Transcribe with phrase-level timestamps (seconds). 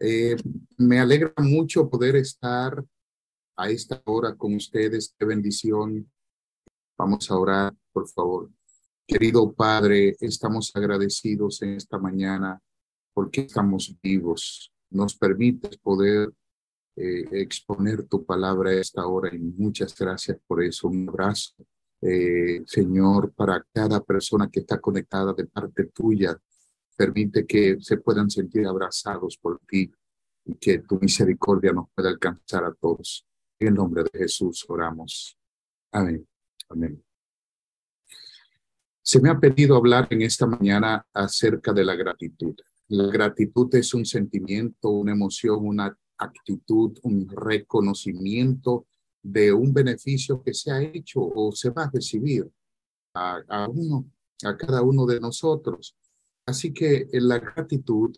[0.00, 0.36] Eh,
[0.78, 2.84] me alegra mucho poder estar
[3.56, 5.14] a esta hora con ustedes.
[5.18, 6.10] Qué bendición.
[6.98, 8.50] Vamos a orar, por favor.
[9.06, 12.60] Querido Padre, estamos agradecidos en esta mañana
[13.12, 14.72] porque estamos vivos.
[14.90, 16.32] Nos permites poder
[16.96, 20.88] eh, exponer tu palabra a esta hora y muchas gracias por eso.
[20.88, 21.54] Un abrazo,
[22.00, 26.38] eh, Señor, para cada persona que está conectada de parte tuya
[26.96, 29.90] Permite que se puedan sentir abrazados por ti
[30.44, 33.26] y que tu misericordia nos pueda alcanzar a todos.
[33.58, 35.38] En el nombre de Jesús oramos.
[35.92, 36.26] Amén.
[36.68, 37.02] Amén.
[39.02, 42.54] Se me ha pedido hablar en esta mañana acerca de la gratitud.
[42.88, 48.86] La gratitud es un sentimiento, una emoción, una actitud, un reconocimiento
[49.22, 52.50] de un beneficio que se ha hecho o se va a recibir
[53.14, 54.10] a, a uno,
[54.44, 55.96] a cada uno de nosotros.
[56.46, 58.14] Así que la gratitud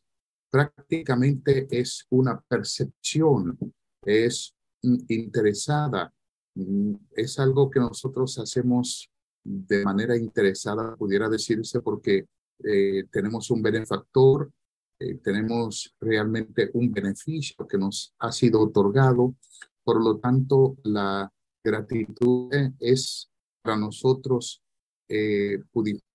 [0.50, 3.58] prácticamente es una percepción,
[4.02, 6.12] es interesada,
[6.54, 9.10] mm, es algo que nosotros hacemos
[9.44, 12.26] de manera interesada, pudiera decirse, porque
[12.64, 14.50] eh, tenemos un benefactor,
[14.98, 19.36] eh, tenemos realmente un beneficio que nos ha sido otorgado.
[19.84, 21.30] Por lo tanto, la
[21.62, 23.30] gratitud es
[23.62, 24.62] para nosotros,
[25.08, 25.62] eh,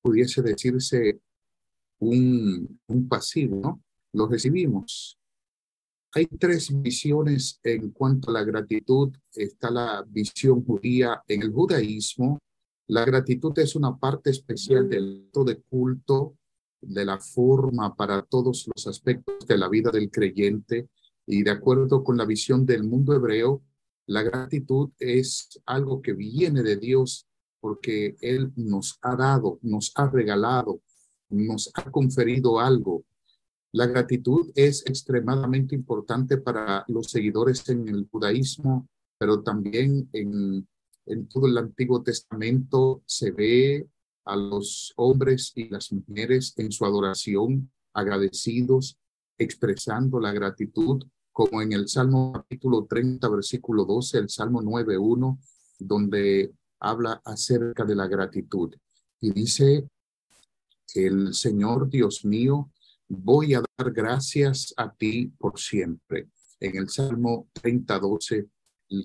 [0.01, 1.21] pudiese decirse,
[2.01, 3.83] un, un pasivo, ¿no?
[4.13, 5.17] Lo recibimos.
[6.13, 9.15] Hay tres visiones en cuanto a la gratitud.
[9.33, 11.23] Está la visión judía.
[11.27, 12.39] En el judaísmo,
[12.87, 16.35] la gratitud es una parte especial del acto de culto,
[16.81, 20.89] de la forma para todos los aspectos de la vida del creyente.
[21.25, 23.63] Y de acuerdo con la visión del mundo hebreo,
[24.07, 27.27] la gratitud es algo que viene de Dios
[27.61, 30.81] porque Él nos ha dado, nos ha regalado,
[31.31, 33.03] nos ha conferido algo.
[33.73, 40.67] La gratitud es extremadamente importante para los seguidores en el judaísmo, pero también en,
[41.05, 43.87] en todo el Antiguo Testamento se ve
[44.25, 48.97] a los hombres y las mujeres en su adoración agradecidos,
[49.37, 55.39] expresando la gratitud, como en el Salmo capítulo 30, versículo 12, el Salmo 9.1,
[55.79, 58.75] donde habla acerca de la gratitud.
[59.21, 59.87] Y dice,
[60.95, 62.71] el Señor Dios mío,
[63.07, 66.29] voy a dar gracias a ti por siempre.
[66.59, 68.47] En el Salmo 30, 12,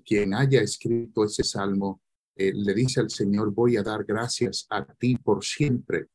[0.04, 2.02] quien haya escrito ese salmo,
[2.36, 6.08] eh, le dice al Señor, voy a dar gracias a ti por siempre.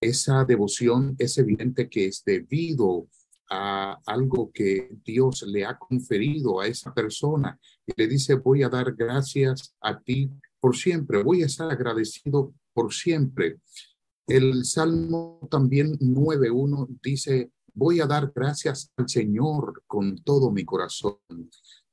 [0.00, 3.08] Esa devoción es evidente que es debido
[3.50, 8.68] a algo que Dios le ha conferido a esa persona y le dice, voy a
[8.68, 10.30] dar gracias a ti
[10.60, 13.58] por siempre, voy a estar agradecido por siempre.
[14.28, 21.16] El Salmo también 9.1 dice, voy a dar gracias al Señor con todo mi corazón.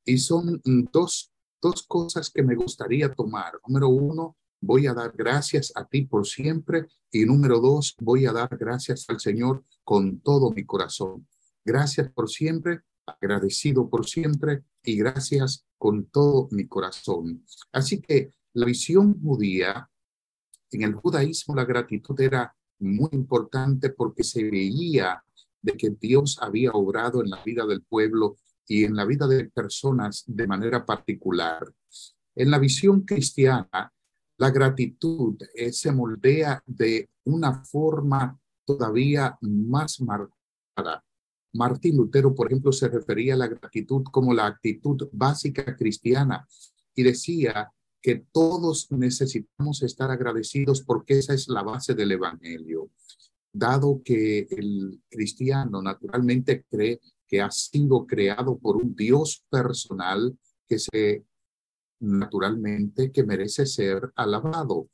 [0.03, 1.31] Y son dos,
[1.61, 3.53] dos cosas que me gustaría tomar.
[3.65, 6.87] Número uno, voy a dar gracias a ti por siempre.
[7.09, 11.25] Y número dos, voy a dar gracias al Señor con todo mi corazón.
[11.63, 17.45] Gracias por siempre, agradecido por siempre y gracias con todo mi corazón.
[17.71, 19.89] Así que la visión judía
[20.75, 25.23] en el judaísmo la gratitud era muy importante porque se veía
[25.61, 28.37] de que Dios había obrado en la vida del pueblo
[28.67, 31.65] y en la vida de personas de manera particular.
[32.35, 33.91] En la visión cristiana,
[34.37, 41.03] la gratitud eh, se moldea de una forma todavía más marcada.
[41.53, 46.45] Martín Lutero, por ejemplo, se refería a la gratitud como la actitud básica cristiana
[46.93, 47.71] y decía
[48.05, 52.91] que todos necesitamos estar agradecidos porque esa es la base del Evangelio.
[53.51, 60.77] Dado que el cristiano naturalmente cree que ha sido creado por un Dios personal que
[60.77, 61.25] se
[61.99, 64.87] naturalmente que merece ser alabado.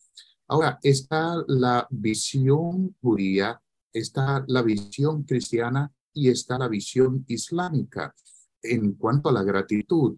[0.48, 3.62] Ahora, está la visión judía,
[3.92, 8.16] está la visión cristiana y está la visión islámica
[8.64, 10.16] en cuanto a la gratitud.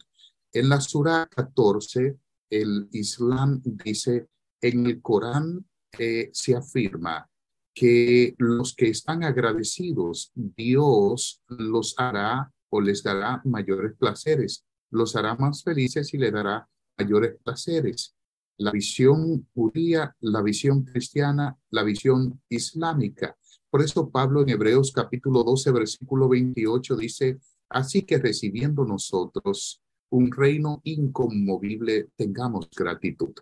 [0.51, 2.19] En la Sura 14
[2.61, 4.27] el Islam dice,
[4.61, 5.65] en el Corán
[5.97, 7.29] eh, se afirma
[7.73, 15.35] que los que están agradecidos, Dios los hará o les dará mayores placeres, los hará
[15.35, 16.67] más felices y le dará
[16.97, 18.15] mayores placeres.
[18.57, 23.35] La visión judía, la visión cristiana, la visión islámica.
[23.69, 27.39] Por eso Pablo en Hebreos capítulo 12, versículo 28 dice,
[27.69, 29.82] así que recibiendo nosotros
[30.13, 33.33] un reino inconmovible, tengamos gratitud.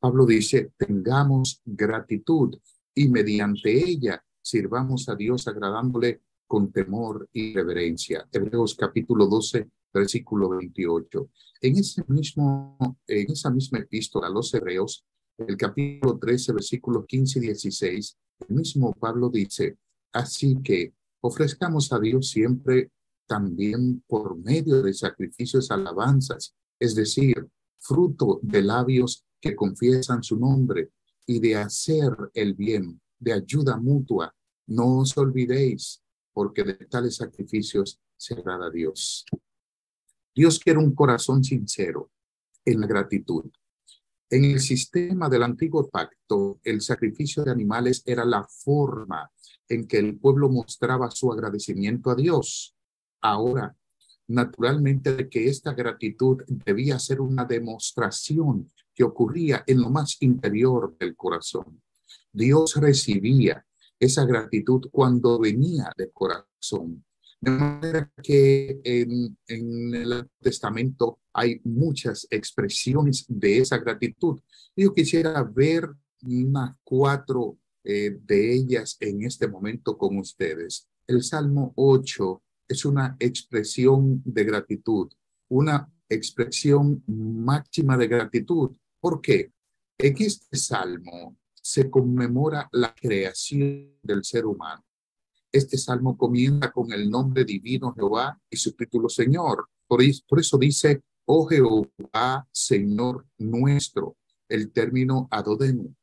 [0.00, 2.56] Pablo dice, tengamos gratitud
[2.94, 8.26] y mediante ella sirvamos a Dios agradándole con temor y reverencia.
[8.32, 11.28] Hebreos capítulo 12, versículo 28.
[11.60, 15.04] En ese mismo, en esa misma epístola a los Hebreos,
[15.36, 18.16] el capítulo 13, versículos 15 y 16,
[18.48, 19.76] el mismo Pablo dice,
[20.14, 22.90] así que ofrezcamos a Dios siempre
[23.26, 30.90] también por medio de sacrificios alabanzas, es decir, fruto de labios que confiesan su nombre
[31.26, 34.34] y de hacer el bien, de ayuda mutua.
[34.66, 36.02] No os olvidéis,
[36.32, 39.24] porque de tales sacrificios se agrada Dios.
[40.34, 42.10] Dios quiere un corazón sincero
[42.64, 43.44] en la gratitud.
[44.28, 49.30] En el sistema del antiguo pacto, el sacrificio de animales era la forma
[49.68, 52.75] en que el pueblo mostraba su agradecimiento a Dios.
[53.26, 53.76] Ahora,
[54.28, 61.16] naturalmente, que esta gratitud debía ser una demostración que ocurría en lo más interior del
[61.16, 61.82] corazón.
[62.32, 63.66] Dios recibía
[63.98, 67.04] esa gratitud cuando venía del corazón.
[67.40, 74.38] De manera que en, el Testamento hay muchas expresiones de esa gratitud.
[74.76, 75.88] Yo quisiera ver
[76.22, 80.86] unas cuatro eh, de ellas en este momento con ustedes.
[81.08, 85.12] El Salmo 8 es una expresión de gratitud,
[85.48, 88.70] una expresión máxima de gratitud.
[89.00, 89.52] ¿Por qué?
[89.98, 94.84] En este salmo se conmemora la creación del ser humano.
[95.50, 99.68] Este salmo comienza con el nombre divino Jehová y su título Señor.
[99.86, 104.16] Por, eso dice, oh Jehová, Señor nuestro,
[104.48, 105.94] el término Adodenu,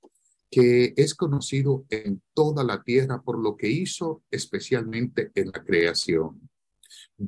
[0.50, 6.50] que es conocido en toda la tierra por lo que hizo, especialmente en la creación.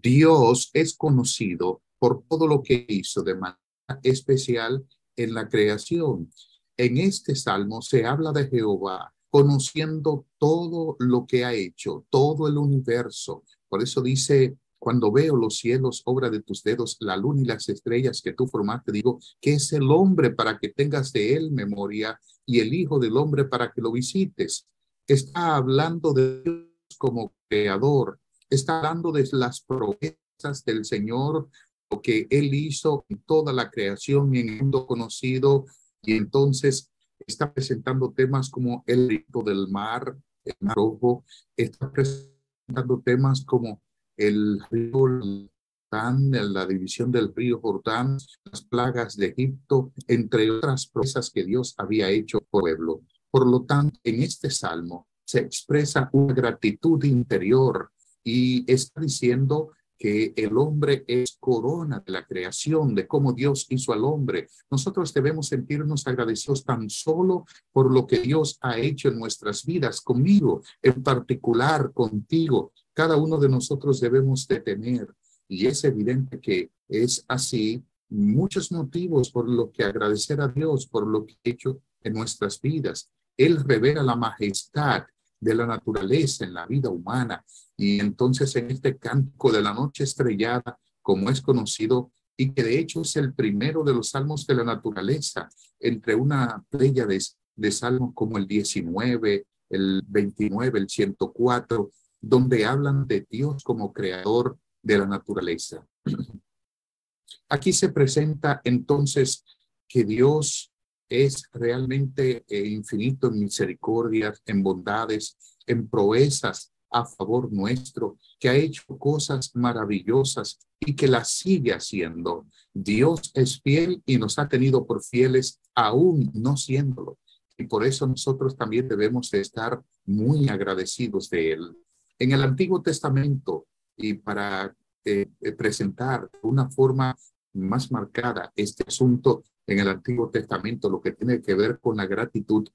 [0.01, 3.59] Dios es conocido por todo lo que hizo de manera
[4.03, 6.29] especial en la creación.
[6.77, 12.57] En este salmo se habla de Jehová conociendo todo lo que ha hecho, todo el
[12.57, 13.43] universo.
[13.67, 17.67] Por eso dice, cuando veo los cielos, obra de tus dedos, la luna y las
[17.67, 22.17] estrellas que tú formaste, digo, que es el hombre para que tengas de él memoria
[22.45, 24.67] y el Hijo del Hombre para que lo visites.
[25.07, 28.19] Está hablando de Dios como creador,
[28.49, 31.49] está hablando de las promesas del Señor,
[31.89, 35.65] lo que Él hizo en toda la creación y en el mundo conocido,
[36.01, 36.91] y entonces
[37.25, 41.23] está presentando temas como el río del mar, el mar rojo,
[41.55, 43.81] está presentando temas como
[44.17, 51.29] el río Jordán, la división del río Jordán, las plagas de Egipto, entre otras promesas
[51.29, 53.01] que Dios había hecho pueblo.
[53.31, 57.91] Por lo tanto, en este salmo se expresa una gratitud interior
[58.25, 63.93] y está diciendo que el hombre es corona de la creación, de cómo Dios hizo
[63.93, 64.49] al hombre.
[64.69, 70.01] Nosotros debemos sentirnos agradecidos tan solo por lo que Dios ha hecho en nuestras vidas,
[70.01, 72.73] conmigo, en particular contigo.
[72.93, 75.13] Cada uno de nosotros debemos de tener,
[75.47, 81.07] y es evidente que es así, muchos motivos por lo que agradecer a Dios por
[81.07, 83.09] lo que ha hecho en nuestras vidas.
[83.37, 85.05] Él revela la majestad
[85.39, 87.43] de la naturaleza en la vida humana.
[87.77, 92.79] Y entonces en este canto de la noche estrellada, como es conocido, y que de
[92.79, 95.49] hecho es el primero de los salmos de la naturaleza,
[95.79, 97.21] entre una playa de,
[97.55, 101.91] de salmos como el 19, el 29, el 104,
[102.21, 105.85] donde hablan de Dios como creador de la naturaleza.
[107.49, 109.43] Aquí se presenta entonces
[109.87, 110.71] que Dios
[111.07, 118.55] es realmente eh, infinito en misericordias, en bondades, en proezas a favor nuestro, que ha
[118.55, 122.47] hecho cosas maravillosas y que las sigue haciendo.
[122.73, 127.19] Dios es fiel y nos ha tenido por fieles aún no siéndolo.
[127.57, 131.77] Y por eso nosotros también debemos de estar muy agradecidos de Él.
[132.17, 134.73] En el Antiguo Testamento, y para
[135.03, 137.13] eh, eh, presentar una forma
[137.53, 142.05] más marcada este asunto, en el Antiguo Testamento, lo que tiene que ver con la
[142.05, 142.67] gratitud,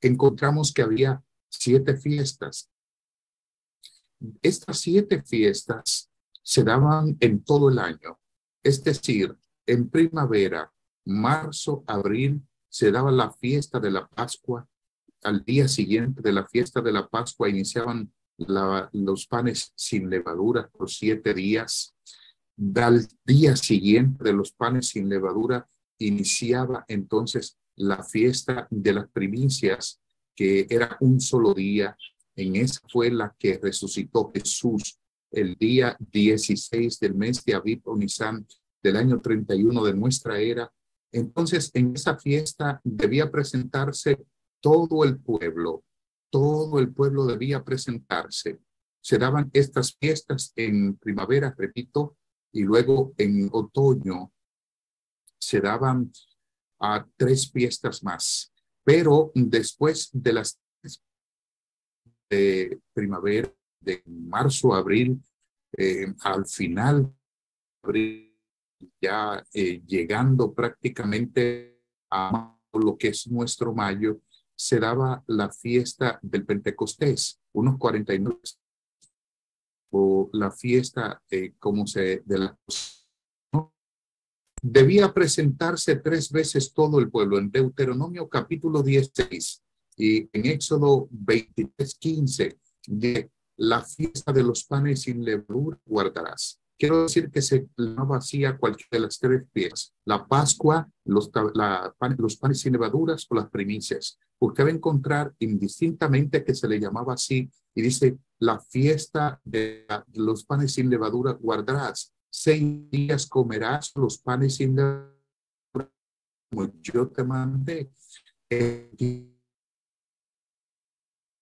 [0.00, 2.70] encontramos que había siete fiestas.
[4.42, 6.10] Estas siete fiestas
[6.42, 8.18] se daban en todo el año,
[8.62, 10.72] es decir, en primavera,
[11.04, 14.68] marzo, abril, se daba la fiesta de la Pascua.
[15.22, 20.90] Al día siguiente de la fiesta de la Pascua iniciaban los panes sin levadura por
[20.90, 21.94] siete días.
[22.74, 25.68] Al día siguiente de los panes sin levadura
[25.98, 30.00] iniciaba entonces la fiesta de las primicias,
[30.34, 31.96] que era un solo día.
[32.36, 34.98] En esa fue la que resucitó Jesús
[35.30, 38.46] el día 16 del mes de Aviv o Nisan
[38.82, 40.72] del año 31 de nuestra era.
[41.10, 44.24] Entonces, en esa fiesta debía presentarse
[44.60, 45.82] todo el pueblo,
[46.30, 48.60] todo el pueblo debía presentarse.
[49.00, 52.16] se daban estas fiestas en primavera, repito,
[52.52, 54.32] y luego en otoño
[55.38, 56.10] se daban
[56.80, 58.52] a tres fiestas más.
[58.82, 60.58] Pero después de las
[62.28, 65.22] de primavera, de marzo, abril,
[65.76, 67.14] eh, al final,
[67.82, 68.34] abril,
[69.00, 71.80] ya eh, llegando prácticamente
[72.10, 74.20] a lo que es nuestro mayo,
[74.54, 78.38] se daba la fiesta del Pentecostés, unos 49
[79.90, 82.50] o la fiesta eh, como se de
[84.62, 89.62] debía presentarse tres veces todo el pueblo en Deuteronomio capítulo 16
[89.96, 96.60] y en Éxodo 23, 15 de la fiesta de los panes sin levadura guardarás.
[96.78, 99.94] Quiero decir que se no vacía cualquiera de las tres fiestas.
[100.04, 104.18] La Pascua, los, la, los panes sin levaduras o las primicias.
[104.38, 109.86] Usted va a encontrar indistintamente que se le llamaba así y dice la fiesta de
[110.12, 112.12] los panes sin levadura guardarás.
[112.28, 115.16] Seis días comerás los panes sin levadura
[116.50, 117.90] como yo te mandé.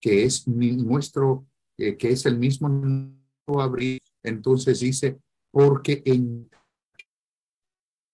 [0.05, 1.47] Que es nuestro,
[1.79, 2.69] eh, que es el mismo
[3.59, 3.99] abril.
[4.23, 5.19] Entonces dice,
[5.51, 6.47] porque en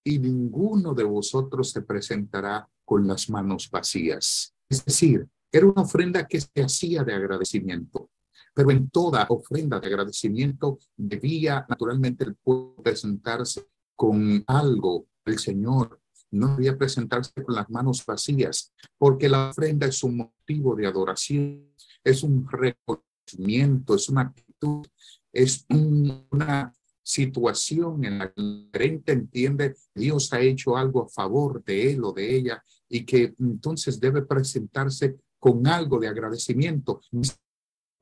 [0.04, 4.54] y ninguno de vosotros se presentará con las manos vacías.
[4.68, 8.08] Es decir, era una ofrenda que se hacía de agradecimiento,
[8.54, 13.66] pero en toda ofrenda de agradecimiento debía naturalmente el pueblo presentarse
[13.96, 16.00] con algo el Señor.
[16.32, 21.72] No debía presentarse con las manos vacías, porque la ofrenda es un motivo de adoración,
[22.04, 24.86] es un reconocimiento, es una actitud,
[25.32, 31.64] es una situación en la que el creyente entiende Dios ha hecho algo a favor
[31.64, 37.00] de él o de ella y que entonces debe presentarse con algo de agradecimiento.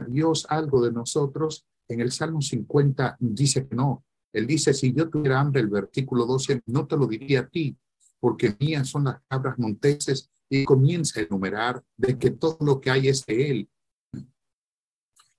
[0.06, 1.66] Dios algo de nosotros.
[1.88, 4.04] En el Salmo 50 dice que no.
[4.32, 7.75] Él dice, si yo tuviera hambre, el versículo 12, no te lo diría a ti,
[8.20, 12.90] porque mías son las cabras monteses y comienza a enumerar de que todo lo que
[12.90, 13.70] hay es de Él.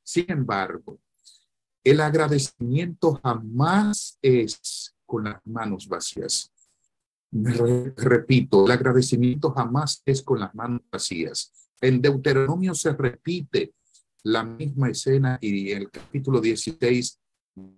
[0.04, 1.00] Sin embargo,
[1.84, 6.52] el agradecimiento jamás es con las manos vacías.
[7.32, 11.52] repito, el agradecimiento jamás es con las manos vacías.
[11.82, 13.74] En Deuteronomio se repite
[14.24, 17.20] la misma escena y el capítulo 16,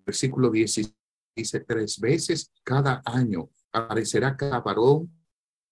[0.06, 0.94] versículo 16,
[1.36, 5.12] dice tres veces cada año aparecerá cada varón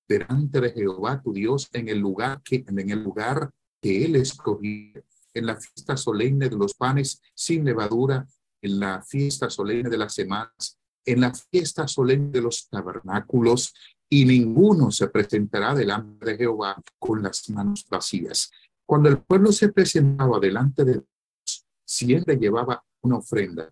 [0.08, 3.51] delante de Jehová tu Dios en el lugar que en el lugar
[3.82, 5.03] que él escogió
[5.34, 8.27] en la fiesta solemne de los panes sin levadura,
[8.62, 13.74] en la fiesta solemne de las semanas, en la fiesta solemne de los tabernáculos,
[14.10, 18.50] y ninguno se presentará delante de Jehová con las manos vacías.
[18.86, 23.72] Cuando el pueblo se presentaba delante de Dios, siempre llevaba una ofrenda.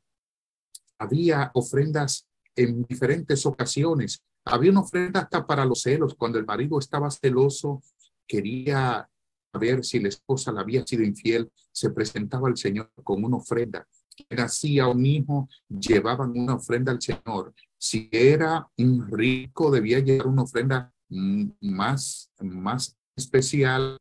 [1.00, 2.27] Había ofrendas
[2.58, 4.22] en diferentes ocasiones.
[4.44, 6.16] Había una ofrenda hasta para los celos.
[6.16, 7.82] Cuando el marido estaba celoso,
[8.28, 9.08] quería
[9.54, 13.88] ver si la esposa le había sido infiel, se presentaba al Señor con una ofrenda.
[14.30, 17.54] Nacía un hijo, llevaban una ofrenda al Señor.
[17.78, 23.98] Si era un rico, debía llevar una ofrenda más, más especial,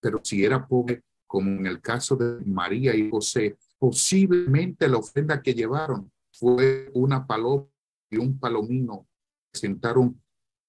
[0.00, 5.42] pero si era pobre, como en el caso de María y José, posiblemente la ofrenda
[5.42, 7.71] que llevaron fue una paloma
[8.12, 9.08] y un palomino.
[9.52, 10.22] Sentaron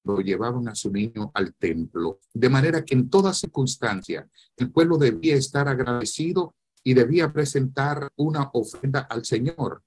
[0.06, 2.20] lo llevaban a su niño al templo.
[2.34, 8.50] De manera que en toda circunstancia el pueblo debía estar agradecido y debía presentar una
[8.54, 9.82] ofrenda al Señor.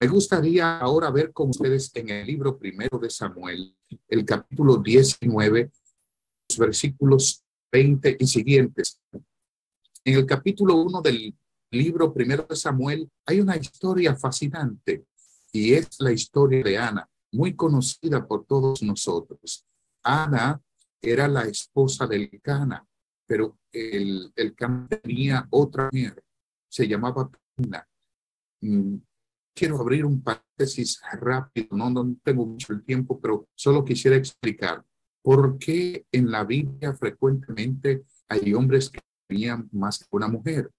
[0.00, 3.76] Me gustaría ahora ver con ustedes en el libro primero de Samuel,
[4.08, 5.72] el capítulo 19,
[6.48, 9.00] los versículos 20 y siguientes.
[10.04, 11.34] En el capítulo 1 del
[11.72, 15.04] libro primero de Samuel hay una historia fascinante
[15.52, 19.64] y es la historia de Ana muy conocida por todos nosotros.
[20.02, 20.60] Ana
[21.00, 22.86] era la esposa del Cana,
[23.26, 26.22] pero el, el Cana tenía otra mujer,
[26.68, 27.86] se llamaba Pina.
[28.60, 28.96] Mm,
[29.54, 34.84] quiero abrir un paréntesis rápido, no, no tengo mucho tiempo, pero solo quisiera explicar
[35.22, 40.70] por qué en la Biblia frecuentemente hay hombres que tenían más que una mujer.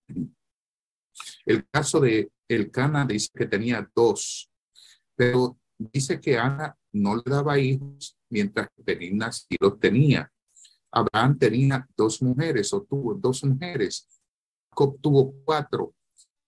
[1.45, 4.50] El caso de el Cana dice que tenía dos,
[5.21, 10.31] pero dice que Ana no le daba hijos mientras que Peninas sí los tenía.
[10.91, 14.09] Abraham tenía dos mujeres o tuvo dos mujeres.
[14.71, 15.93] Jacob tuvo cuatro.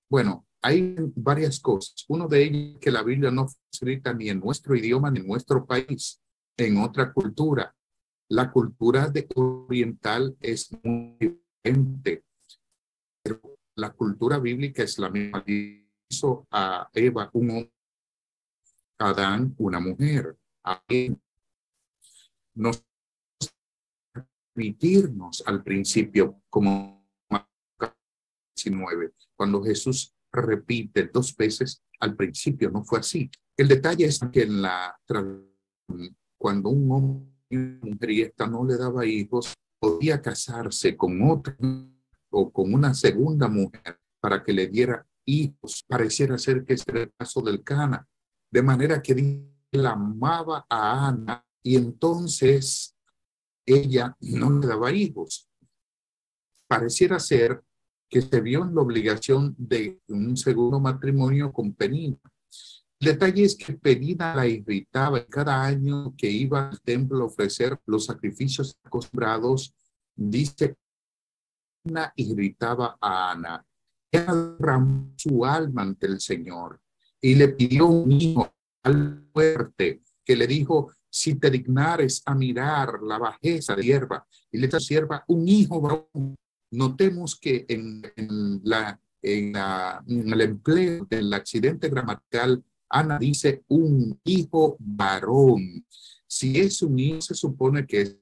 [0.10, 2.04] Bueno, hay varias cosas.
[2.08, 5.28] Uno de ellos que la Biblia no fue escrita ni en nuestro idioma ni en
[5.28, 6.20] nuestro país,
[6.58, 7.76] en otra cultura.
[8.30, 12.26] La cultura de oriental es muy diferente.
[13.22, 13.40] Pero
[13.76, 15.44] la cultura bíblica es la misma.
[15.46, 17.74] Hizo a Eva un hombre,
[19.00, 20.38] Adán una mujer.
[22.56, 22.84] Nos
[24.54, 27.04] permitirnos al principio como
[28.56, 33.30] 19, cuando Jesús repite dos veces, al principio no fue así.
[33.58, 35.00] El detalle es que en la
[36.38, 41.56] cuando un hombre y esta no le daba hijos, podía casarse con otra
[42.30, 45.84] o con una segunda mujer para que le diera hijos.
[45.88, 48.08] Pareciera ser que es el caso del Cana.
[48.54, 49.14] De manera que
[49.72, 52.96] él amaba a Ana y entonces
[53.66, 55.50] ella no le daba hijos.
[56.68, 57.64] Pareciera ser
[58.08, 62.20] que se vio en la obligación de un segundo matrimonio con Penina.
[63.00, 67.80] El detalle es que Penina la irritaba cada año que iba al templo a ofrecer
[67.88, 69.74] los sacrificios acostumbrados.
[70.16, 70.78] Dice
[71.84, 73.66] Penina irritaba a Ana.
[74.12, 76.83] Ella derramó su alma ante el Señor
[77.24, 78.54] y le pidió un hijo
[78.84, 84.58] al fuerte que le dijo, si te dignares a mirar la bajeza de hierba y
[84.58, 86.36] le sierva un hijo varón.
[86.72, 88.02] Notemos que en,
[88.64, 95.86] la, en, en el empleo del accidente gramatical, Ana dice un hijo varón.
[96.28, 98.20] Si es un hijo, se supone que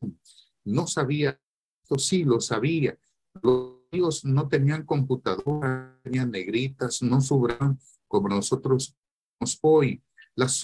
[0.65, 1.39] no sabía,
[1.81, 2.95] esto sí lo sabía.
[3.41, 7.79] Los hijos no tenían computadora, tenían negritas, no subran
[8.11, 8.95] como nosotros
[9.61, 10.03] hoy.
[10.35, 10.61] Las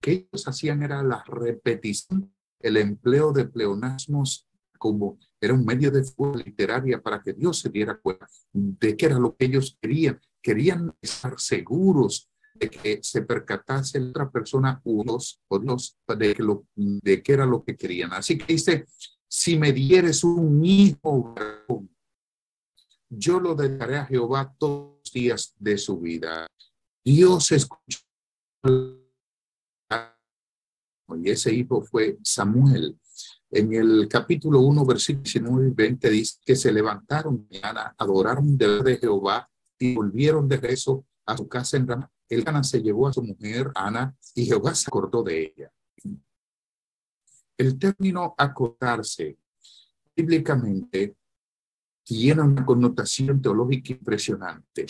[0.00, 4.46] que ellos hacían era la repetición, el empleo de pleonasmos
[4.78, 9.06] como era un medio de fuerza literaria para que Dios se diera cuenta de qué
[9.06, 10.20] era lo que ellos querían.
[10.42, 17.22] Querían estar seguros de que se percatase otra persona unos o Dios de, lo, de
[17.22, 18.12] qué era lo que querían.
[18.12, 18.86] Así que dice,
[19.26, 21.34] si me dieres un hijo,
[23.08, 26.46] yo lo daré a Jehová todos los días de su vida.
[27.04, 28.00] Dios escuchó
[31.14, 32.98] y ese hijo fue Samuel.
[33.50, 38.98] En el capítulo 1, versículo 19 y 20 dice que se levantaron mañana, adoraron de
[39.00, 42.10] Jehová y volvieron de rezo a su casa en Ramá.
[42.28, 45.72] El Cana se llevó a su mujer Ana y Jehová se acordó de ella.
[47.56, 49.38] El término acordarse
[50.14, 51.16] bíblicamente
[52.06, 54.86] tiene una connotación teológica impresionante.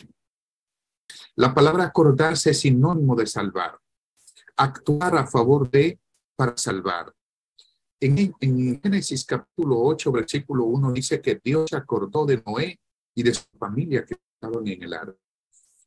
[1.37, 3.79] La palabra acordarse es sinónimo de salvar,
[4.57, 5.99] actuar a favor de
[6.37, 7.15] para salvar.
[7.99, 12.79] En, en, Génesis capítulo 8, versículo 1 dice que Dios acordó de Noé
[13.15, 15.19] y de su familia que estaban en el arca.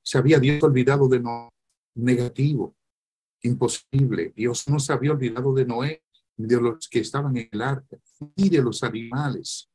[0.01, 1.49] Se había Dios olvidado de Noé.
[1.93, 2.75] Negativo,
[3.43, 4.33] imposible.
[4.35, 6.03] Dios no se había olvidado de Noé,
[6.37, 7.97] de los que estaban en el arca,
[8.35, 9.68] ni de los animales.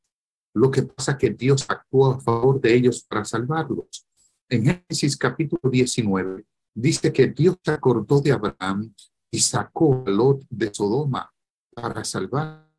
[0.54, 4.06] Lo que pasa es que Dios actuó a favor de ellos para salvarlos.
[4.48, 8.94] En Génesis capítulo 19 dice que Dios se acordó de Abraham
[9.30, 11.32] y sacó a Lot de Sodoma
[11.74, 12.70] para salvar.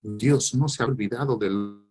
[0.00, 1.84] Dios no se ha olvidado del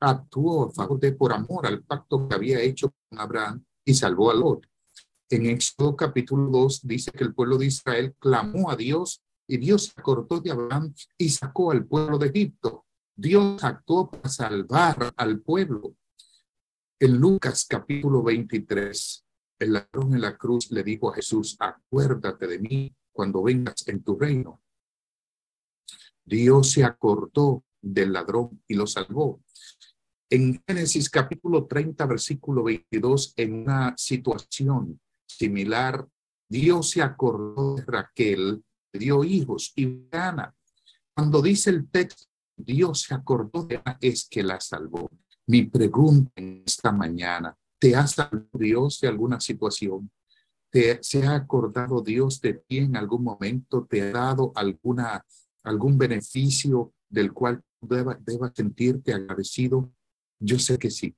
[0.00, 4.30] actuó a favor de por amor al pacto que había hecho con Abraham y salvó
[4.30, 4.66] a Lot.
[5.28, 9.86] En Éxodo capítulo 2 dice que el pueblo de Israel clamó a Dios y Dios
[9.86, 12.85] se acordó de Abraham y sacó al pueblo de Egipto.
[13.18, 15.96] Dios actuó para salvar al pueblo.
[17.00, 19.24] En Lucas capítulo 23,
[19.58, 24.02] el ladrón en la cruz le dijo a Jesús, acuérdate de mí cuando vengas en
[24.02, 24.62] tu reino.
[26.26, 29.40] Dios se acordó del ladrón y lo salvó.
[30.28, 36.06] En Génesis capítulo 30, versículo 22, en una situación similar,
[36.50, 40.54] Dios se acordó de Raquel, dio hijos y Ana.
[41.14, 45.10] Cuando dice el texto, Dios se acordó de Ana, es que la salvó.
[45.46, 50.10] Mi pregunta esta mañana, ¿te ha salvado Dios de alguna situación?
[51.00, 53.86] se ha acordado Dios de ti en algún momento?
[53.88, 55.24] ¿Te ha dado alguna,
[55.62, 59.90] algún beneficio del cual debas deba sentirte agradecido?
[60.38, 61.16] Yo sé que sí.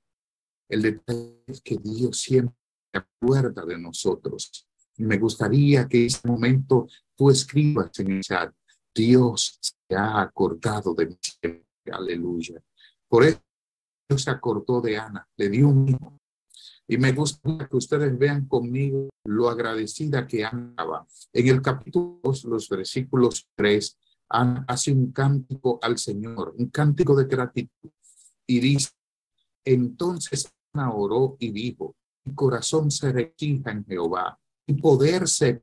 [0.69, 2.55] El detalle es que Dios siempre
[2.93, 4.69] se acuerda de nosotros.
[4.99, 8.53] Me gustaría que en este momento tú escribas en el chat,
[8.95, 9.59] Dios
[9.97, 11.19] ha acordado de mí
[11.91, 12.63] Aleluya.
[13.09, 13.41] Por eso
[14.17, 16.19] se acordó de Ana, le dio un hijo
[16.91, 22.45] y me gusta que ustedes vean conmigo lo agradecida que Ana En el capítulo 2,
[22.45, 23.99] los versículos 3,
[24.31, 27.91] Ana hace un cántico al Señor, un cántico de gratitud.
[28.47, 28.91] Y dice,
[29.67, 35.63] entonces Ana oró y dijo, mi corazón se requija en Jehová, y poder se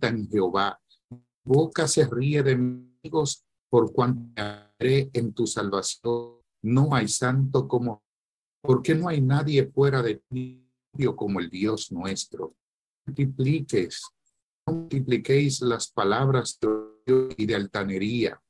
[0.00, 0.80] en Jehová.
[1.44, 4.42] boca se ríe de amigos por cuanto
[4.78, 6.36] en tu salvación.
[6.60, 8.02] No hay santo como
[8.60, 10.68] porque no hay nadie fuera de ti
[11.16, 12.54] como el Dios nuestro.
[13.06, 14.02] Multipliques,
[14.66, 18.40] multipliquéis las palabras de y de altanería,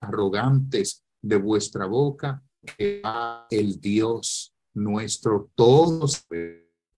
[0.00, 2.42] arrogantes de vuestra boca,
[2.78, 6.26] que a el Dios nuestro todos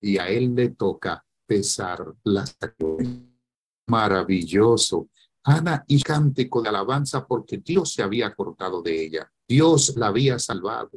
[0.01, 2.57] y a él le toca pesar las
[3.89, 5.09] Maravilloso.
[5.49, 9.33] Ana y cántico de alabanza porque Dios se había cortado de ella.
[9.49, 10.91] Dios la había salvado.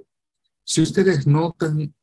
[0.62, 1.96] Si ustedes notan,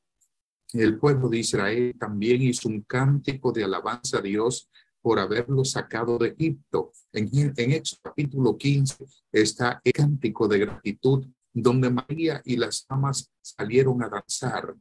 [0.73, 4.71] el pueblo de Israel también hizo un cántico de alabanza a Dios
[5.03, 6.93] por haberlo sacado de Egipto.
[7.13, 14.03] En, en capítulo 15 está el cántico de gratitud donde María y las amas salieron
[14.03, 14.75] a danzar.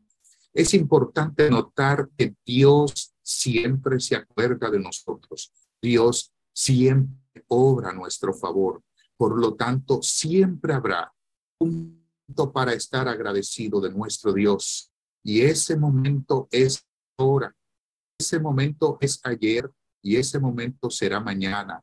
[0.53, 5.51] Es importante notar que Dios siempre se acuerda de nosotros.
[5.81, 8.81] Dios siempre obra nuestro favor.
[9.15, 11.13] Por lo tanto, siempre habrá
[11.59, 12.03] un
[12.51, 14.91] para estar agradecido de nuestro Dios.
[15.23, 16.83] Y ese momento es
[17.17, 17.55] ahora.
[18.19, 21.81] Ese momento es ayer y ese momento será mañana.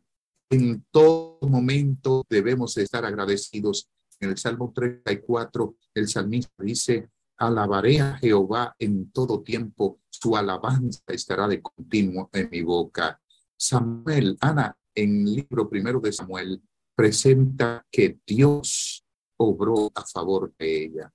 [0.50, 3.88] En todo momento debemos estar agradecidos.
[4.20, 11.02] En el Salmo 34, el salmista dice, alabaré a Jehová en todo tiempo, su alabanza
[11.08, 13.20] estará de continuo en mi boca.
[13.64, 16.60] Samuel, Ana, en el libro primero de Samuel,
[16.94, 19.02] presenta que Dios
[19.38, 21.10] obró a favor de ella.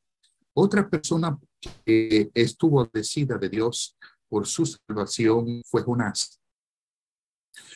[0.56, 1.40] Otra persona
[1.86, 3.96] que estuvo agradecida de Dios
[4.28, 6.42] por su salvación fue Jonás.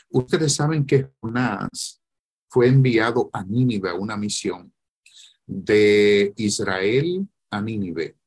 [0.09, 2.01] Ustedes saben que Jonás
[2.49, 4.73] fue enviado a Nínive a una misión
[5.45, 8.17] de Israel a Nínive.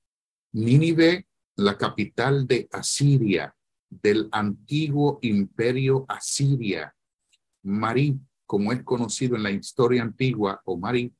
[0.52, 3.52] Nínive, la capital de Asiria,
[3.88, 6.94] del antiguo imperio Asiria.
[7.62, 11.12] Marí, como es conocido en la historia antigua, o Marí,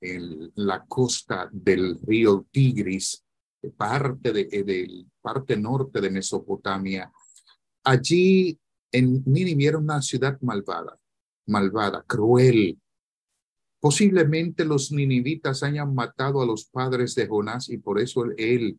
[0.00, 3.24] en la costa del río Tigris,
[3.76, 7.10] parte de, de, parte norte de Mesopotamia.
[7.84, 8.58] Allí
[8.92, 10.98] en Nínive era una ciudad malvada,
[11.46, 12.78] malvada, cruel.
[13.80, 18.78] Posiblemente los ninivitas hayan matado a los padres de Jonás y por eso él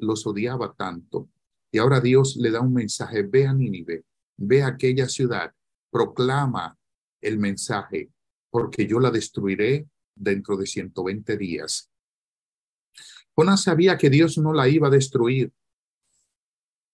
[0.00, 1.28] los odiaba tanto.
[1.72, 4.04] Y ahora Dios le da un mensaje, ve a Nínive,
[4.36, 5.52] ve a aquella ciudad,
[5.90, 6.78] proclama
[7.20, 8.10] el mensaje,
[8.50, 11.90] porque yo la destruiré dentro de 120 días.
[13.34, 15.50] Jonás sabía que Dios no la iba a destruir.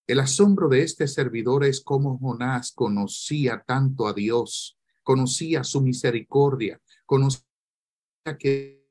[0.07, 6.81] El asombro de este servidor es cómo Jonás conocía tanto a Dios, conocía su misericordia,
[7.05, 7.43] conocía
[8.39, 8.87] que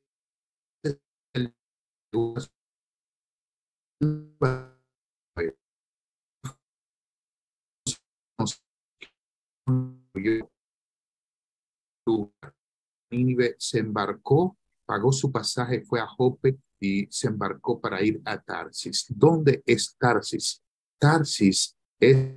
[13.10, 18.42] Nínive se embarcó, pagó su pasaje, fue a Jope y se embarcó para ir a
[18.42, 19.06] Tarsis.
[19.10, 20.64] ¿Dónde es Tarsis?
[20.98, 22.36] Tarsis es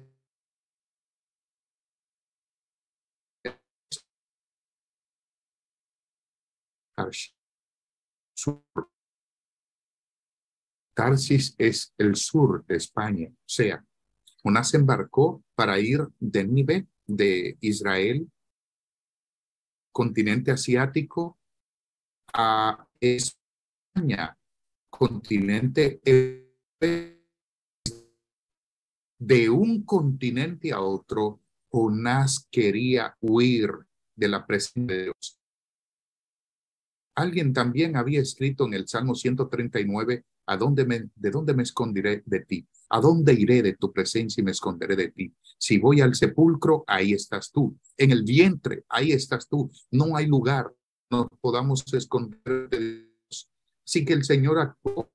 [10.95, 13.83] Tarsis es el sur de España, o sea,
[14.43, 18.31] Jonás embarcó para ir de Nínive, de Israel,
[19.93, 21.39] continente asiático,
[22.33, 24.39] a España,
[24.89, 26.01] continente
[29.19, 33.71] de un continente a otro, Jonás quería huir
[34.17, 35.39] de la presencia de Dios.
[37.15, 42.25] Alguien también había escrito en el Salmo 139, ¿a dónde me, ¿de dónde me esconderé
[42.27, 42.67] de ti?
[42.89, 45.33] ¿A dónde iré de tu presencia y me esconderé de ti?
[45.57, 47.79] Si voy al sepulcro, ahí estás tú.
[47.97, 49.71] En el vientre, ahí estás tú.
[49.93, 50.75] No hay lugar,
[51.09, 53.49] no podamos esconder de Dios.
[53.93, 55.09] Que el Señor actuó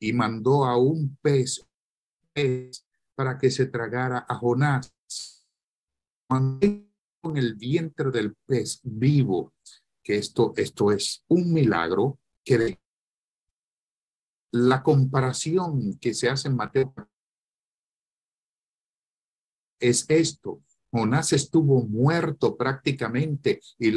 [0.00, 1.64] y mandó a un pez,
[3.14, 4.92] para que se tragara a Jonás.
[6.26, 6.58] Con
[7.36, 9.52] el vientre del pez vivo,
[10.02, 12.80] que esto, esto es un milagro que
[14.56, 16.94] la comparación que se hace en Mateo
[19.78, 20.62] es esto.
[20.90, 23.92] Jonás estuvo muerto prácticamente y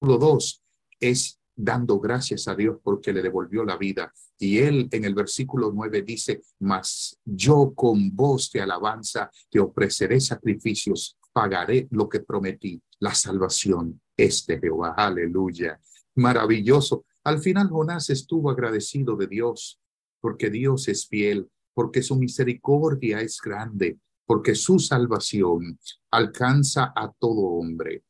[0.00, 0.62] lo dos
[0.98, 4.12] es dando gracias a Dios porque le devolvió la vida.
[4.38, 10.20] Y él en el versículo nueve dice, mas yo con voz de alabanza te ofreceré
[10.20, 12.82] sacrificios, pagaré lo que prometí.
[12.98, 14.94] La salvación es de Jehová.
[14.96, 15.80] Aleluya.
[16.16, 17.04] Maravilloso.
[17.24, 19.80] Al final Jonás estuvo agradecido de Dios,
[20.20, 25.78] porque Dios es fiel, porque su misericordia es grande, porque su salvación
[26.10, 28.04] alcanza a todo hombre.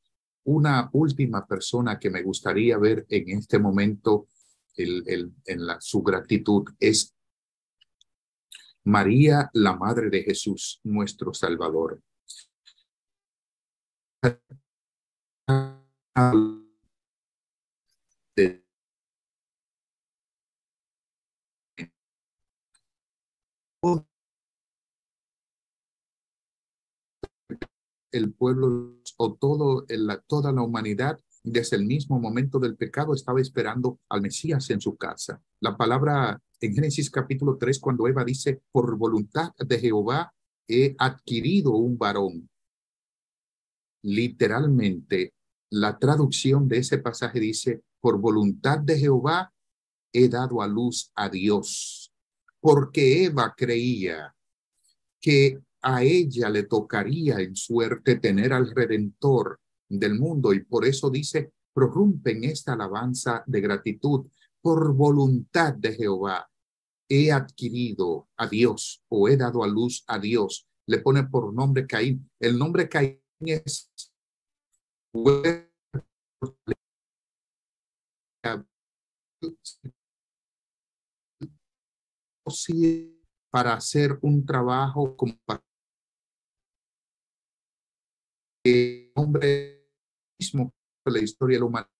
[0.44, 4.28] Una última persona que me gustaría ver en este momento
[4.76, 7.14] en la, su gratitud es
[8.84, 12.00] María, la Madre de Jesús, nuestro Salvador.
[28.12, 29.84] El pueblo o todo,
[30.26, 34.96] toda la humanidad desde el mismo momento del pecado estaba esperando al Mesías en su
[34.96, 35.42] casa.
[35.60, 40.32] La palabra en Génesis capítulo 3, cuando Eva dice, por voluntad de Jehová
[40.68, 42.48] he adquirido un varón.
[44.02, 45.34] Literalmente,
[45.70, 49.52] la traducción de ese pasaje dice, por voluntad de Jehová
[50.12, 52.01] he dado a luz a Dios,
[52.62, 54.32] porque Eva creía
[55.20, 61.10] que a ella le tocaría en suerte tener al Redentor del mundo y por eso
[61.10, 64.26] dice, prorrumpen esta alabanza de gratitud
[64.60, 66.48] por voluntad de Jehová.
[67.08, 70.68] He adquirido a Dios o he dado a luz a Dios.
[70.86, 72.30] Le pone por nombre Caín.
[72.38, 73.90] El nombre Caín es
[83.50, 85.34] para hacer un trabajo como
[88.64, 89.90] el hombre
[90.38, 90.72] mismo
[91.04, 91.90] de la historia de la humanidad.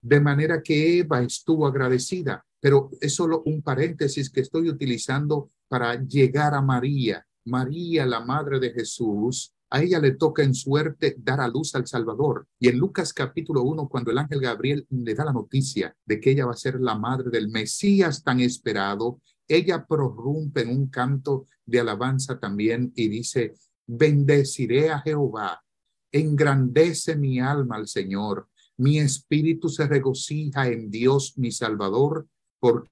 [0.00, 5.94] De manera que Eva estuvo agradecida, pero es solo un paréntesis que estoy utilizando para
[5.94, 7.26] llegar a María.
[7.44, 11.86] María, la madre de Jesús, a ella le toca en suerte dar a luz al
[11.86, 12.46] Salvador.
[12.58, 16.32] Y en Lucas capítulo 1, cuando el ángel Gabriel le da la noticia de que
[16.32, 21.46] ella va a ser la madre del Mesías tan esperado, ella prorrumpe en un canto
[21.64, 23.54] de alabanza también y dice,
[23.86, 25.64] bendeciré a Jehová,
[26.12, 32.26] engrandece mi alma al Señor, mi espíritu se regocija en Dios mi Salvador,
[32.60, 32.90] porque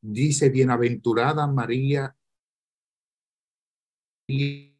[0.00, 2.14] dice bienaventurada María
[4.28, 4.74] y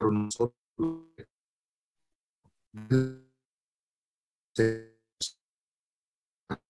[0.00, 0.54] nosotros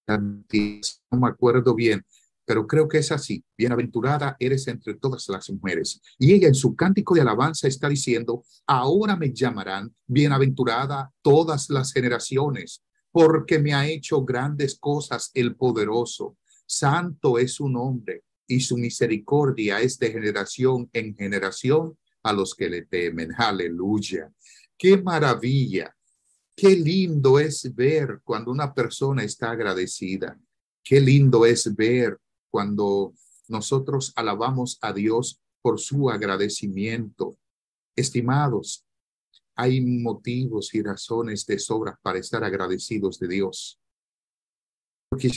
[0.09, 2.05] no me acuerdo bien,
[2.45, 3.45] pero creo que es así.
[3.57, 6.01] Bienaventurada eres entre todas las mujeres.
[6.19, 11.93] Y ella en su cántico de alabanza está diciendo, ahora me llamarán bienaventurada todas las
[11.93, 12.83] generaciones,
[13.21, 16.37] porque me ha hecho grandes cosas el poderoso.
[16.65, 22.69] Santo es su nombre y su misericordia es de generación en generación a los que
[22.71, 23.33] le temen.
[23.37, 24.33] Aleluya.
[24.77, 25.93] Qué maravilla.
[26.55, 30.39] Qué lindo es ver cuando una persona está agradecida.
[30.85, 33.15] Qué lindo es ver cuando
[33.49, 37.37] nosotros alabamos a Dios por su agradecimiento.
[37.97, 38.87] Estimados,
[39.61, 43.81] hay motivos y razones de sobra para estar agradecidos de Dios.
[45.11, 45.31] Porque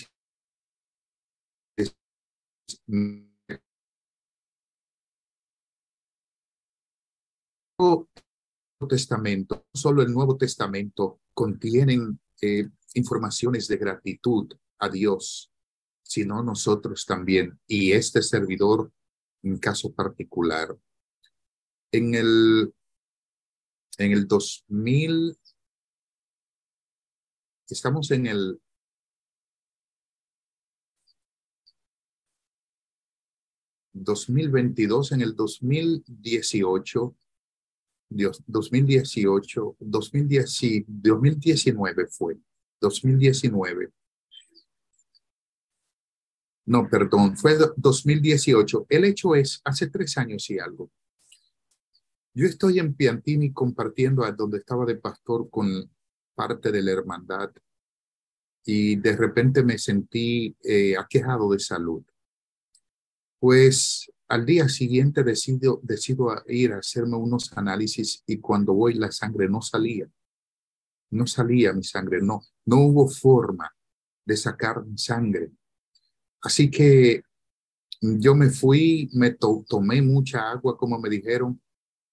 [8.87, 15.51] Testamento, solo el Nuevo Testamento contienen eh, informaciones de gratitud a Dios,
[16.03, 18.91] sino nosotros también y este servidor
[19.41, 20.77] en caso particular.
[21.91, 22.71] En el
[23.97, 25.37] en el 2000
[27.73, 28.59] estamos en el
[33.93, 37.15] 2022, en el 2018,
[38.09, 42.37] Dios, 2018, 2010, 2019 fue,
[42.79, 43.91] 2019.
[46.65, 48.85] No, perdón, fue 2018.
[48.89, 50.89] El hecho es, hace tres años y algo.
[52.33, 55.67] Yo estoy en Piantini compartiendo a donde estaba de pastor con
[56.33, 57.51] parte de la hermandad
[58.63, 62.03] y de repente me sentí eh, aquejado de salud.
[63.37, 69.11] Pues al día siguiente decido, decido ir a hacerme unos análisis y cuando voy la
[69.11, 70.09] sangre no salía.
[71.09, 73.69] No salía mi sangre, no, no hubo forma
[74.23, 75.51] de sacar sangre.
[76.41, 77.23] Así que
[77.99, 81.61] yo me fui, me tomé mucha agua, como me dijeron,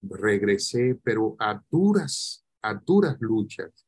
[0.02, 3.86] regresé, pero a duras, a duras luchas,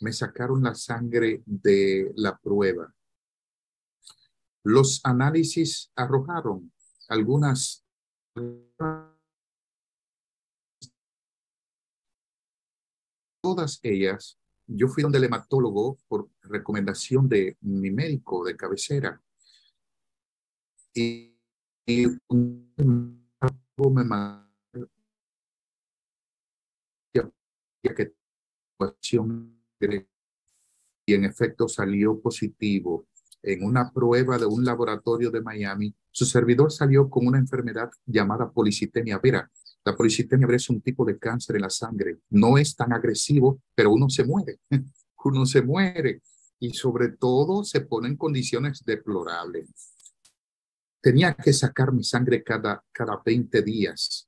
[0.00, 2.92] me sacaron la sangre de la prueba.
[4.64, 6.72] Los análisis arrojaron
[7.08, 7.84] algunas
[13.40, 19.20] todas ellas yo fui donde el hematólogo por recomendación de mi médico de cabecera.
[20.94, 21.34] Y,
[21.86, 22.20] me
[24.04, 24.47] mandó
[27.82, 28.12] que
[31.06, 33.06] y en efecto salió positivo
[33.42, 35.94] en una prueba de un laboratorio de Miami.
[36.10, 39.50] Su servidor salió con una enfermedad llamada policitemia vera.
[39.84, 42.18] La policitemia vera es un tipo de cáncer en la sangre.
[42.30, 44.60] No es tan agresivo, pero uno se muere.
[45.24, 46.22] Uno se muere
[46.60, 49.68] y sobre todo se pone en condiciones deplorables.
[51.02, 54.27] Tenía que sacar mi sangre cada, cada 20 días.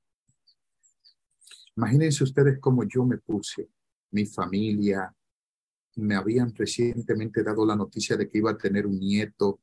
[1.81, 3.67] Imagínense ustedes cómo yo me puse,
[4.11, 5.11] mi familia,
[5.95, 9.59] me habían recientemente dado la noticia de que iba a tener un nieto,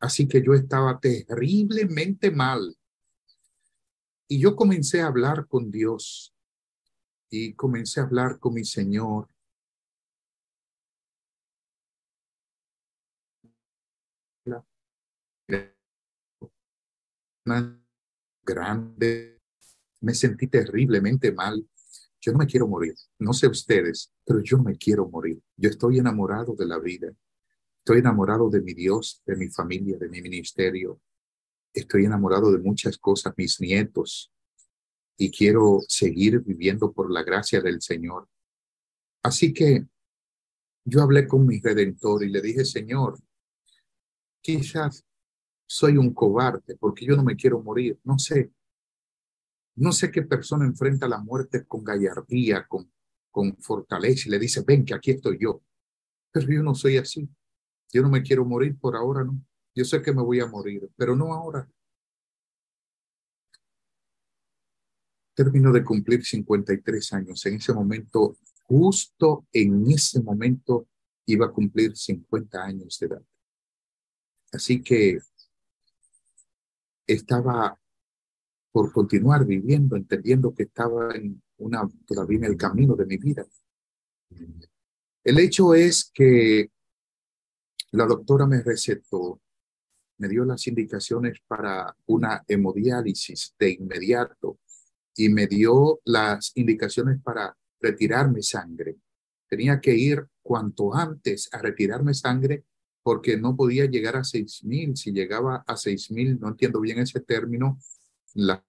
[0.00, 2.76] así que yo estaba terriblemente mal.
[4.26, 6.34] Y yo comencé a hablar con Dios
[7.30, 9.28] y comencé a hablar con mi Señor.
[18.44, 19.39] Grande,
[20.00, 21.66] me sentí terriblemente mal
[22.20, 22.94] yo no me quiero morir.
[23.18, 25.40] No sé ustedes, pero yo me quiero morir.
[25.56, 27.10] Yo estoy enamorado de la vida.
[27.78, 31.00] Estoy enamorado de mi Dios, de mi familia, de mi ministerio.
[31.72, 34.30] Estoy enamorado de muchas cosas, mis nietos.
[35.16, 38.28] Y quiero seguir viviendo por la gracia del Señor.
[39.22, 39.86] Así que
[40.84, 43.18] yo hablé con mi redentor y le dije, Señor,
[44.42, 45.04] quizás
[45.66, 47.98] soy un cobarde porque yo no me quiero morir.
[48.04, 48.50] No sé,
[49.80, 52.92] no sé qué persona enfrenta la muerte con gallardía, con,
[53.30, 55.62] con fortaleza y le dice, ven que aquí estoy yo.
[56.30, 57.26] Pero yo no soy así.
[57.90, 59.42] Yo no me quiero morir por ahora, no.
[59.74, 61.66] Yo sé que me voy a morir, pero no ahora.
[65.34, 67.46] Termino de cumplir 53 años.
[67.46, 70.88] En ese momento, justo en ese momento,
[71.24, 73.22] iba a cumplir 50 años de edad.
[74.52, 75.20] Así que
[77.06, 77.80] estaba
[78.72, 83.46] por continuar viviendo, entendiendo que estaba en una, todavía en el camino de mi vida.
[85.24, 86.70] El hecho es que
[87.92, 89.40] la doctora me recetó,
[90.18, 94.58] me dio las indicaciones para una hemodiálisis de inmediato
[95.16, 98.96] y me dio las indicaciones para retirarme sangre.
[99.48, 102.64] Tenía que ir cuanto antes a retirarme sangre
[103.02, 104.96] porque no podía llegar a seis mil.
[104.96, 107.78] Si llegaba a seis mil, no entiendo bien ese término,
[108.34, 108.64] la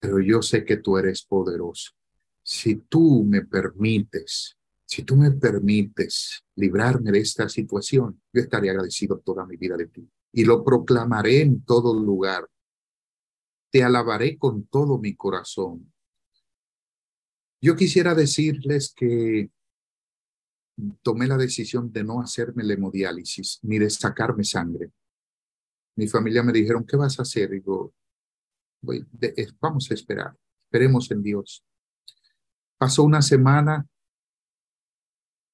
[0.00, 1.92] pero yo sé que tú eres poderoso.
[2.42, 9.18] Si tú me permites, si tú me permites librarme de esta situación, yo estaré agradecido
[9.18, 12.48] toda mi vida de ti y lo proclamaré en todo lugar
[13.70, 15.92] te alabaré con todo mi corazón.
[17.60, 19.50] Yo quisiera decirles que
[21.02, 24.92] tomé la decisión de no hacerme la hemodiálisis ni de sacarme sangre.
[25.96, 27.50] Mi familia me dijeron, ¿qué vas a hacer?
[27.50, 27.92] Digo,
[28.80, 29.04] voy,
[29.60, 31.64] vamos a esperar, esperemos en Dios.
[32.78, 33.88] Pasó una semana,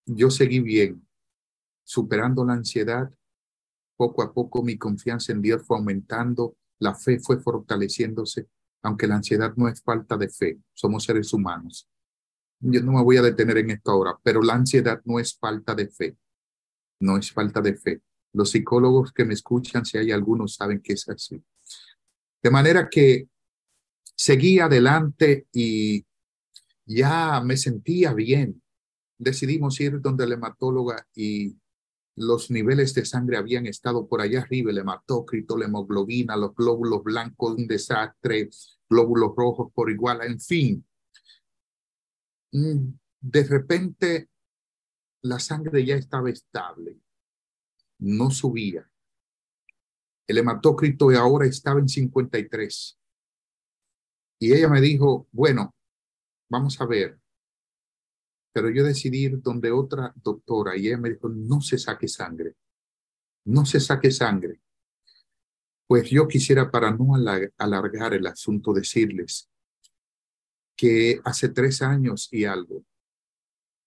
[0.05, 1.09] yo seguí bien,
[1.83, 3.11] superando la ansiedad.
[3.97, 8.49] Poco a poco mi confianza en Dios fue aumentando la fe fue fortaleciéndose,
[8.83, 11.89] aunque la ansiedad no es falta de fe, somos seres humanos.
[12.61, 15.75] Yo no me voy a detener en esto ahora, pero la ansiedad no es falta
[15.75, 16.17] de fe,
[17.01, 18.01] no es falta de fe.
[18.33, 21.43] Los psicólogos que me escuchan, si hay algunos, saben que es así.
[22.43, 23.29] De manera que
[24.17, 26.05] seguí adelante y
[26.87, 28.63] ya me sentía bien.
[29.19, 31.57] Decidimos ir donde la hematóloga y
[32.17, 37.03] los niveles de sangre habían estado por allá arriba, el hematócrito, la hemoglobina, los glóbulos
[37.03, 38.51] blancos, un desastre,
[38.89, 40.87] glóbulos rojos por igual, en fin.
[42.53, 44.29] Mm, de repente,
[45.23, 46.99] la sangre ya estaba estable,
[47.99, 48.89] no subía.
[50.27, 52.99] El hematócrito ahora estaba en 53.
[54.39, 55.75] Y ella me dijo, bueno,
[56.49, 57.19] vamos a ver,
[58.55, 62.55] pero yo decidí ir donde otra doctora y ella me dijo, no se saque sangre,
[63.47, 64.61] no se saque sangre.
[65.89, 67.17] Pues yo quisiera, para no
[67.59, 69.51] alargar el asunto, decirles
[70.77, 72.85] que hace tres años y algo,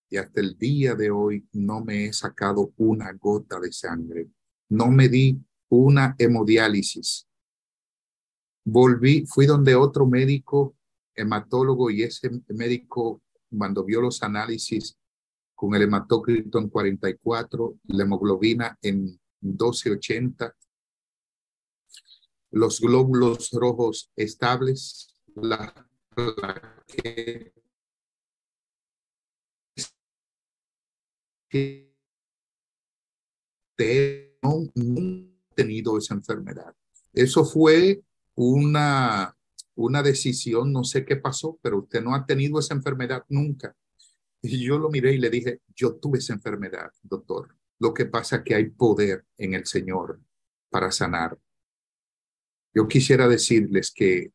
[0.09, 4.27] y hasta el día de hoy no me he sacado una gota de sangre,
[4.67, 7.25] no me di una hemodiálisis.
[8.65, 10.75] Volví, fui donde otro médico
[11.15, 13.21] hematólogo y ese médico
[13.55, 14.97] cuando vio los análisis,
[15.55, 20.55] con el hematócrito en 44, la hemoglobina en 1280,
[22.51, 25.73] los glóbulos rojos estables, la
[31.49, 31.97] que
[34.41, 36.75] no, no tenido esa enfermedad.
[37.13, 38.01] Eso fue
[38.35, 39.36] una,
[39.77, 43.75] una decisión, no sé qué pasó, pero usted no ha tenido esa enfermedad nunca.
[44.41, 47.55] Y yo lo miré y le dije, yo tuve esa enfermedad, doctor.
[47.79, 50.19] Lo que pasa es que hay poder en el Señor
[50.69, 51.37] para sanar.
[52.73, 54.31] Yo quisiera decirles que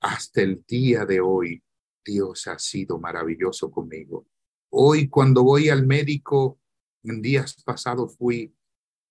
[0.00, 1.62] hasta el día de hoy,
[2.04, 4.26] Dios ha sido maravilloso conmigo.
[4.70, 6.60] Hoy cuando voy al médico,
[7.02, 8.54] en días pasados fui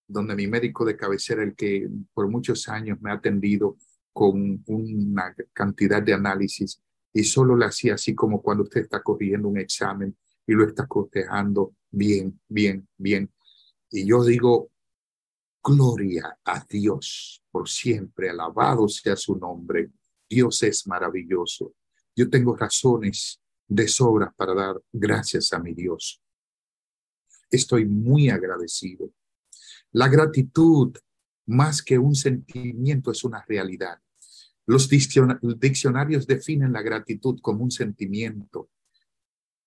[0.08, 3.78] donde mi médico de cabecera, el que por muchos años me ha atendido
[4.14, 9.48] con una cantidad de análisis y solo le hacía así como cuando usted está corrigiendo
[9.48, 13.32] un examen y lo está cotejando bien, bien, bien.
[13.90, 14.72] Y yo digo,
[15.64, 19.92] gloria a Dios por siempre, alabado sea su nombre.
[20.30, 21.76] Dios es maravilloso.
[22.16, 26.22] Yo tengo razones de sobra para dar gracias a mi Dios.
[27.50, 29.12] Estoy muy agradecido.
[29.92, 30.98] La gratitud,
[31.46, 34.00] más que un sentimiento, es una realidad.
[34.66, 38.70] Los diccionarios definen la gratitud como un sentimiento,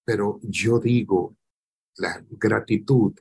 [0.04, 1.36] pero yo digo,
[1.96, 3.14] la gratitud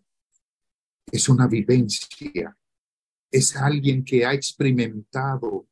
[1.11, 2.57] es una vivencia,
[3.29, 5.67] es alguien que ha experimentado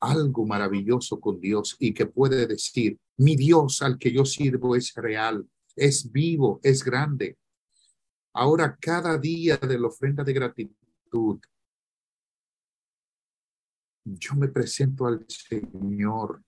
[0.00, 4.94] algo maravilloso con Dios y que puede decir, mi Dios al que yo sirvo es
[4.94, 7.38] real, es vivo, es grande.
[8.32, 11.38] Ahora, cada día de la ofrenda de gratitud,
[14.04, 16.42] yo me presento al Señor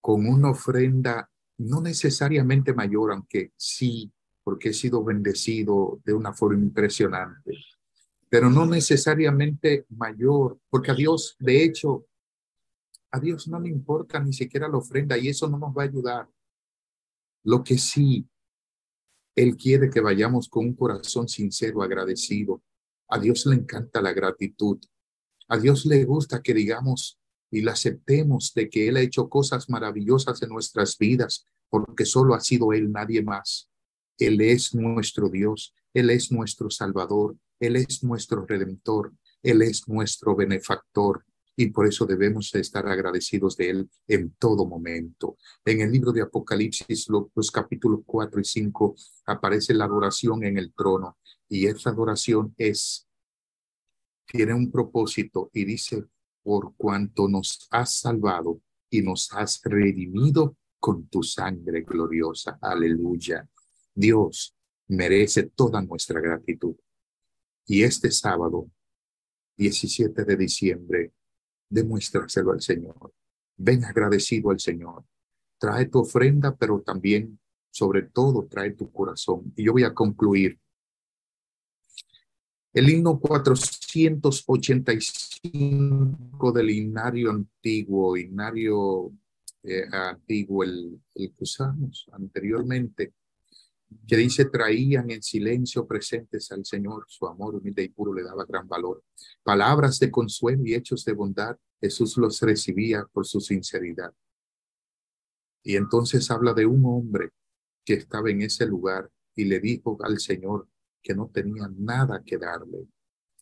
[0.00, 4.12] con una ofrenda no necesariamente mayor, aunque sí,
[4.44, 7.52] porque he sido bendecido de una forma impresionante,
[8.30, 12.06] pero no necesariamente mayor, porque a Dios, de hecho,
[13.10, 15.86] a Dios no le importa ni siquiera la ofrenda y eso no nos va a
[15.86, 16.28] ayudar.
[17.44, 18.28] Lo que sí,
[19.34, 22.62] Él quiere que vayamos con un corazón sincero, agradecido.
[23.08, 24.78] A Dios le encanta la gratitud.
[25.48, 27.18] A Dios le gusta que digamos
[27.50, 32.34] y le aceptemos de que Él ha hecho cosas maravillosas en nuestras vidas, porque solo
[32.34, 33.70] ha sido Él, nadie más.
[34.18, 40.36] Él es nuestro Dios, Él es nuestro Salvador, Él es nuestro Redentor, Él es nuestro
[40.36, 41.24] benefactor
[41.60, 45.36] y por eso debemos estar agradecidos de Él en todo momento.
[45.64, 48.94] En el libro de Apocalipsis, los, capítulos 4 y 5,
[49.26, 51.18] aparece la adoración en el trono
[51.48, 53.07] y esa adoración es,
[54.30, 56.04] tiene un propósito y dice,
[56.42, 58.60] por cuanto nos has salvado
[58.90, 62.58] y nos has redimido con tu sangre gloriosa.
[62.60, 63.48] Aleluya.
[63.94, 64.54] Dios
[64.88, 66.76] merece toda nuestra gratitud.
[67.66, 68.70] Y este sábado,
[69.56, 71.12] 17 de diciembre,
[71.68, 73.12] demuéstraselo al Señor.
[73.56, 75.04] Ven agradecido al Señor.
[75.58, 79.52] Trae tu ofrenda, pero también, sobre todo, trae tu corazón.
[79.56, 80.58] Y yo voy a concluir.
[82.72, 83.18] El himno
[83.92, 89.12] 485 del himnario antiguo, himnario
[89.62, 93.14] eh, antiguo, el, el que usamos anteriormente,
[94.06, 98.44] que dice, traían en silencio presentes al Señor, su amor humilde y puro le daba
[98.44, 99.02] gran valor.
[99.42, 104.12] Palabras de consuelo y hechos de bondad, Jesús los recibía por su sinceridad.
[105.62, 107.30] Y entonces habla de un hombre
[107.84, 110.68] que estaba en ese lugar y le dijo al Señor
[111.02, 112.86] que no tenía nada que darle.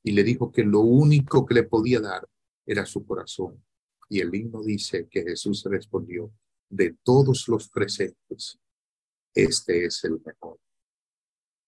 [0.07, 2.29] Y le dijo que lo único que le podía dar
[2.65, 3.61] era su corazón.
[4.09, 6.33] Y el himno dice que Jesús respondió,
[6.69, 8.61] de todos los presentes,
[9.35, 10.61] este es el mejor.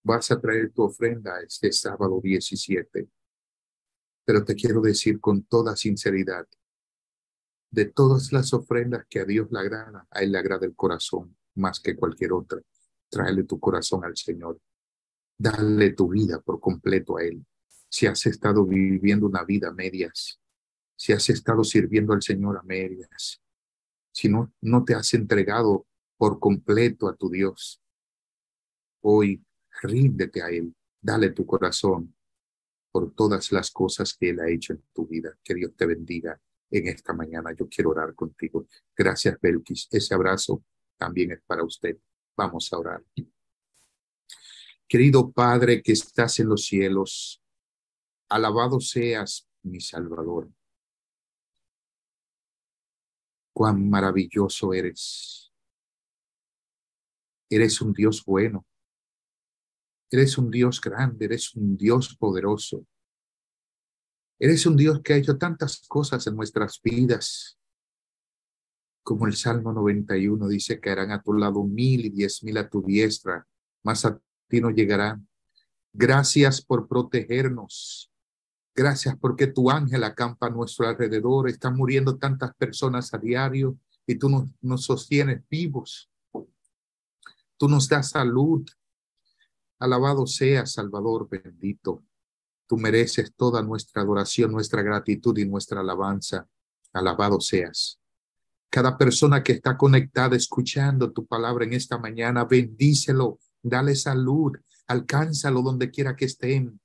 [0.05, 3.09] Vas a traer tu ofrenda este sábado 17,
[4.23, 6.47] pero te quiero decir con toda sinceridad,
[7.69, 11.35] de todas las ofrendas que a Dios le agrada, a Él le agrada el corazón
[11.55, 12.61] más que cualquier otra.
[13.09, 14.61] Tráele tu corazón al Señor.
[15.37, 17.45] Dale tu vida por completo a Él.
[17.89, 20.39] Si has estado viviendo una vida a medias,
[20.95, 23.41] si has estado sirviendo al Señor a medias,
[24.11, 25.87] si no, no te has entregado
[26.17, 27.81] por completo a tu Dios.
[29.01, 29.43] Hoy
[29.81, 32.13] ríndete a Él, dale tu corazón
[32.91, 35.37] por todas las cosas que Él ha hecho en tu vida.
[35.43, 37.53] Que Dios te bendiga en esta mañana.
[37.57, 38.67] Yo quiero orar contigo.
[38.95, 39.87] Gracias, Belkis.
[39.91, 40.63] Ese abrazo
[40.97, 41.97] también es para usted.
[42.35, 43.03] Vamos a orar.
[44.87, 47.41] Querido Padre que estás en los cielos,
[48.29, 50.49] alabado seas mi Salvador.
[53.53, 55.49] Cuán maravilloso eres
[57.49, 58.65] Eres un Dios bueno.
[60.11, 62.85] Eres un Dios grande, eres un Dios poderoso.
[64.39, 67.59] Eres un Dios que ha hecho tantas cosas en nuestras vidas.
[69.03, 72.69] Como el Salmo 91 dice que harán a tu lado mil y diez mil a
[72.69, 73.47] tu diestra,
[73.83, 75.27] más a ti no llegarán.
[75.91, 78.08] Gracias por protegernos.
[78.79, 81.49] Gracias porque tu ángel acampa a nuestro alrededor.
[81.49, 83.77] Están muriendo tantas personas a diario
[84.07, 84.29] y tú
[84.61, 86.09] nos, sostienes vivos.
[87.57, 88.65] Tú nos das salud.
[89.79, 92.05] Alabado sea Salvador bendito.
[92.67, 96.47] Tú mereces toda nuestra adoración, nuestra gratitud y nuestra alabanza.
[96.93, 97.99] Alabado seas.
[98.69, 104.53] Cada persona que está conectada escuchando tu palabra en esta mañana, bendícelo, dale salud,
[104.87, 106.79] alcánzalo donde quiera que estén.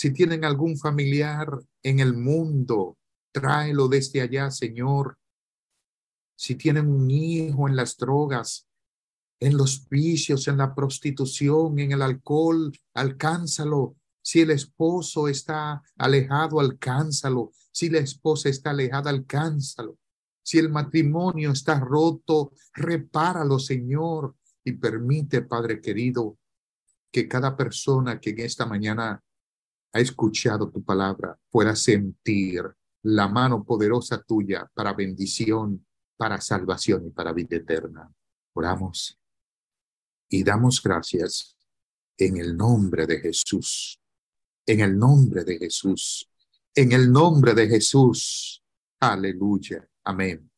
[0.00, 2.96] Si tienen algún familiar en el mundo,
[3.32, 5.18] tráelo desde allá, Señor.
[6.34, 8.66] Si tienen un hijo en las drogas,
[9.38, 13.96] en los vicios, en la prostitución, en el alcohol, alcánzalo.
[14.22, 17.52] Si el esposo está alejado, alcánzalo.
[17.70, 19.98] Si la esposa está alejada, alcánzalo.
[20.42, 24.34] Si el matrimonio está roto, repáralo, Señor,
[24.64, 26.38] y permite, Padre querido,
[27.12, 29.22] que cada persona que en esta mañana
[29.92, 32.62] ha escuchado tu palabra pueda sentir
[33.02, 35.84] la mano poderosa tuya para bendición,
[36.16, 38.12] para salvación y para vida eterna.
[38.54, 39.18] Oramos
[40.28, 41.56] y damos gracias
[42.16, 44.00] en el nombre de Jesús,
[44.66, 46.30] en el nombre de Jesús,
[46.74, 48.62] en el nombre de Jesús.
[49.00, 49.88] Aleluya.
[50.04, 50.48] Amén.